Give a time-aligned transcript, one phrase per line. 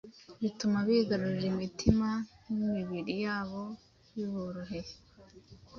[0.41, 2.09] bituma bigarurira imitima
[2.53, 3.61] n’imibiri yabo
[4.13, 4.91] biboroheye